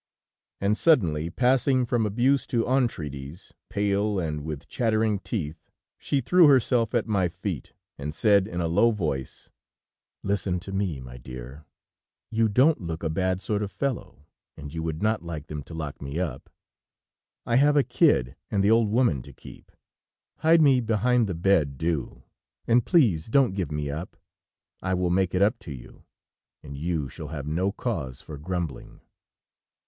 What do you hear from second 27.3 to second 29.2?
no cause for grumbling....'